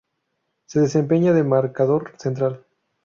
[0.65, 2.65] Se desempeña de marcador central.